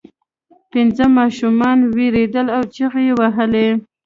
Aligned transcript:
پنځه 0.71 1.05
ماشومان 1.17 1.77
ویرېدل 1.95 2.47
او 2.55 2.63
چیغې 2.73 3.01
یې 3.07 3.13
وهلې. 3.19 3.67